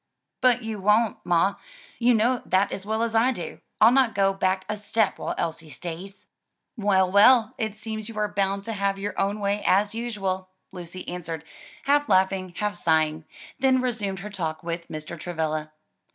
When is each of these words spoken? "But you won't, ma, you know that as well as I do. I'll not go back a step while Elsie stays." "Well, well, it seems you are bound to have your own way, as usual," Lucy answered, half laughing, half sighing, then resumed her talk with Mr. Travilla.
"But 0.41 0.63
you 0.63 0.79
won't, 0.79 1.17
ma, 1.23 1.57
you 1.99 2.15
know 2.15 2.41
that 2.47 2.71
as 2.71 2.87
well 2.87 3.03
as 3.03 3.13
I 3.13 3.31
do. 3.31 3.61
I'll 3.79 3.91
not 3.91 4.15
go 4.15 4.33
back 4.33 4.65
a 4.67 4.75
step 4.75 5.19
while 5.19 5.35
Elsie 5.37 5.69
stays." 5.69 6.25
"Well, 6.75 7.11
well, 7.11 7.53
it 7.59 7.75
seems 7.75 8.09
you 8.09 8.17
are 8.17 8.27
bound 8.27 8.63
to 8.63 8.73
have 8.73 8.97
your 8.97 9.13
own 9.21 9.39
way, 9.39 9.61
as 9.63 9.93
usual," 9.93 10.49
Lucy 10.71 11.07
answered, 11.07 11.43
half 11.83 12.09
laughing, 12.09 12.55
half 12.57 12.73
sighing, 12.77 13.25
then 13.59 13.79
resumed 13.79 14.21
her 14.21 14.31
talk 14.31 14.63
with 14.63 14.87
Mr. 14.87 15.19
Travilla. 15.19 15.71